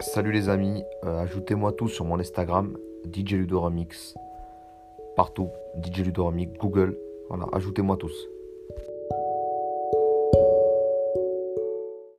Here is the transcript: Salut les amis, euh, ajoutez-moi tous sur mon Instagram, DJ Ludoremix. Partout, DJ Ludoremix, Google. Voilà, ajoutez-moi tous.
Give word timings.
Salut 0.00 0.32
les 0.32 0.48
amis, 0.48 0.84
euh, 1.04 1.20
ajoutez-moi 1.20 1.72
tous 1.72 1.88
sur 1.88 2.04
mon 2.04 2.18
Instagram, 2.18 2.76
DJ 3.12 3.34
Ludoremix. 3.34 4.14
Partout, 5.14 5.50
DJ 5.82 6.00
Ludoremix, 6.00 6.52
Google. 6.58 6.98
Voilà, 7.28 7.46
ajoutez-moi 7.52 7.96
tous. 7.96 8.14